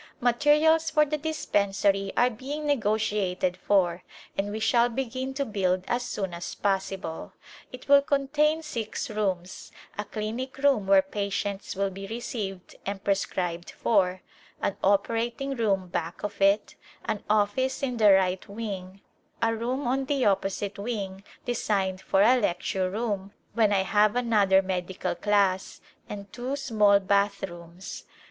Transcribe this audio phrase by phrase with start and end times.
[0.19, 4.01] Materials for the dispensary are being negotiated for,
[4.35, 7.33] and we shall begin to build as soon as possible.
[7.71, 13.69] It will contain six rooms— a clinic room where patients will be received and prescribed
[13.69, 14.21] for,
[14.59, 16.73] an operating room back of it,
[17.05, 19.01] an office in the right wing,
[19.39, 24.63] a room on the opposite wing designed for a lecture room when I have another
[24.63, 25.79] medical class,
[26.09, 28.05] and two small bath rooms.